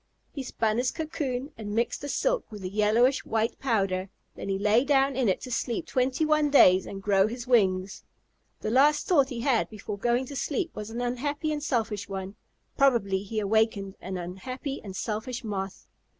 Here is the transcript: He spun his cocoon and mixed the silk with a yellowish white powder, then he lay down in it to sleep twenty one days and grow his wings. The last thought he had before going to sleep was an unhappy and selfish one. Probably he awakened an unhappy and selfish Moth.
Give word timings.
He 0.33 0.41
spun 0.41 0.79
his 0.79 0.89
cocoon 0.89 1.51
and 1.59 1.75
mixed 1.75 2.01
the 2.01 2.09
silk 2.09 2.51
with 2.51 2.63
a 2.63 2.69
yellowish 2.69 3.23
white 3.23 3.59
powder, 3.59 4.09
then 4.33 4.49
he 4.49 4.57
lay 4.57 4.83
down 4.83 5.15
in 5.15 5.29
it 5.29 5.41
to 5.41 5.51
sleep 5.51 5.85
twenty 5.85 6.25
one 6.25 6.49
days 6.49 6.87
and 6.87 7.03
grow 7.03 7.27
his 7.27 7.45
wings. 7.45 8.03
The 8.61 8.71
last 8.71 9.05
thought 9.05 9.29
he 9.29 9.41
had 9.41 9.69
before 9.69 9.99
going 9.99 10.25
to 10.25 10.35
sleep 10.35 10.71
was 10.75 10.89
an 10.89 11.01
unhappy 11.01 11.51
and 11.51 11.61
selfish 11.61 12.09
one. 12.09 12.35
Probably 12.75 13.21
he 13.21 13.39
awakened 13.39 13.93
an 14.01 14.17
unhappy 14.17 14.81
and 14.83 14.95
selfish 14.95 15.43
Moth. 15.43 15.85